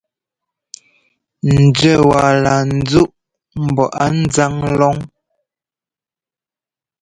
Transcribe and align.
Nzúɛ́ 1.61 1.97
waa 2.09 2.31
laa 2.43 2.61
nzúʼ 2.77 3.07
mbɔ 3.65 3.83
á 4.03 4.05
nzáŋ 4.21 4.53
lɔn. 4.79 4.97